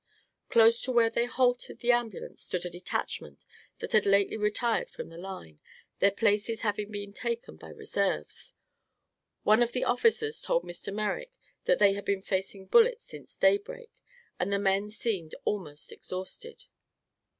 Close 0.49 0.81
to 0.81 0.91
where 0.91 1.11
they 1.11 1.25
halted 1.27 1.77
the 1.77 1.91
ambulance 1.91 2.41
stood 2.41 2.65
a 2.65 2.71
detachment 2.71 3.45
that 3.77 3.91
had 3.91 4.07
lately 4.07 4.35
retired 4.35 4.89
from 4.89 5.09
the 5.09 5.17
line, 5.19 5.59
their 5.99 6.09
places 6.09 6.61
having 6.61 6.89
been 6.91 7.13
taken 7.13 7.55
by 7.55 7.69
reserves. 7.69 8.55
One 9.43 9.61
of 9.61 9.73
the 9.73 9.83
officers 9.83 10.41
told 10.41 10.63
Mr. 10.63 10.91
Merrick 10.91 11.35
that 11.65 11.77
they 11.77 11.93
had 11.93 12.05
been 12.05 12.23
facing 12.23 12.65
bullets 12.65 13.09
since 13.09 13.35
daybreak 13.35 13.91
and 14.39 14.51
the 14.51 14.57
men 14.57 14.89
seemed 14.89 15.35
almost 15.45 15.91
exhausted. 15.91 16.65